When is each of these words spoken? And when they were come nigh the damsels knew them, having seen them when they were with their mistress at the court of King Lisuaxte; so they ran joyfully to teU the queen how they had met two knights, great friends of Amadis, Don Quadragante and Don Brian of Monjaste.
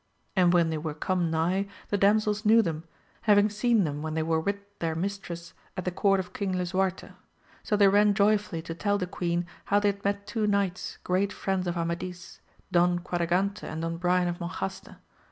And 0.35 0.51
when 0.51 0.71
they 0.71 0.79
were 0.79 0.95
come 0.95 1.29
nigh 1.29 1.67
the 1.89 1.95
damsels 1.99 2.43
knew 2.43 2.63
them, 2.63 2.85
having 3.29 3.51
seen 3.51 3.83
them 3.83 4.01
when 4.01 4.15
they 4.15 4.23
were 4.23 4.39
with 4.39 4.55
their 4.79 4.95
mistress 4.95 5.53
at 5.77 5.85
the 5.85 5.91
court 5.91 6.19
of 6.19 6.33
King 6.33 6.53
Lisuaxte; 6.55 7.11
so 7.61 7.75
they 7.77 7.87
ran 7.87 8.15
joyfully 8.15 8.63
to 8.63 8.73
teU 8.73 8.97
the 8.97 9.05
queen 9.05 9.45
how 9.65 9.79
they 9.79 9.89
had 9.89 10.03
met 10.03 10.25
two 10.25 10.47
knights, 10.47 10.97
great 11.03 11.31
friends 11.31 11.67
of 11.67 11.77
Amadis, 11.77 12.39
Don 12.71 12.97
Quadragante 12.97 13.67
and 13.67 13.83
Don 13.83 13.97
Brian 13.97 14.27
of 14.27 14.39
Monjaste. 14.39 14.95